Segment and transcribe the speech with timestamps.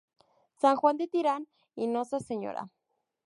[0.55, 2.71] San Juan de Tirán" y "Nosa Sra.